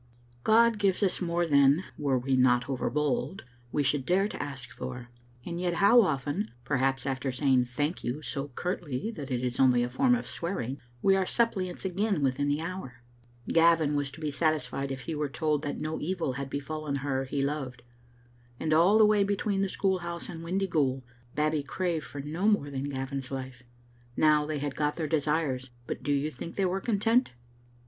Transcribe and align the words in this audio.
God 0.43 0.79
gives 0.79 1.03
us 1.03 1.21
more 1.21 1.45
than, 1.45 1.83
were 1.95 2.17
we 2.17 2.35
not 2.35 2.63
overbold, 2.67 3.43
we 3.71 3.83
should 3.83 4.03
dare 4.03 4.27
to 4.29 4.41
ask 4.41 4.71
for, 4.71 5.09
and 5.45 5.59
yet 5.59 5.75
how 5.75 6.01
often 6.01 6.49
(perhaps 6.65 7.05
after 7.05 7.31
saying" 7.31 7.65
Thank 7.77 8.01
God" 8.01 8.23
so 8.25 8.47
curtly 8.55 9.11
that 9.11 9.29
it 9.29 9.43
is 9.43 9.59
only 9.59 9.83
a 9.83 9.91
form 9.91 10.15
of 10.15 10.25
swearing) 10.25 10.79
we 11.03 11.15
are 11.15 11.27
suppliants 11.27 11.85
again 11.85 12.23
within 12.23 12.47
the 12.47 12.61
hour. 12.61 13.03
Gavin 13.49 13.95
was 13.95 14.09
to 14.13 14.19
be 14.21 14.31
satisfied 14.31 14.91
if 14.91 15.01
he 15.01 15.13
were 15.13 15.29
told 15.29 15.61
that 15.61 15.79
no 15.79 15.99
evil 16.01 16.33
had 16.33 16.49
befallen 16.49 16.95
her 17.05 17.25
he 17.25 17.43
loved, 17.43 17.83
and 18.59 18.73
all 18.73 18.97
the 18.97 19.05
way 19.05 19.23
between 19.23 19.61
the 19.61 19.69
school 19.69 19.99
house 19.99 20.29
and 20.29 20.43
Windyghoul 20.43 21.03
Babbie 21.35 21.61
craved 21.61 22.05
for 22.05 22.21
no 22.21 22.47
more 22.47 22.71
than 22.71 22.85
Gavin's 22.89 23.29
life. 23.29 23.61
Now 24.17 24.47
they 24.47 24.57
had 24.57 24.75
got 24.75 24.95
their 24.95 25.07
de 25.07 25.21
sires; 25.21 25.69
but 25.85 26.01
do 26.01 26.11
you 26.11 26.31
think 26.31 26.55
they 26.55 26.65
were 26.65 26.81
content? 26.81 27.33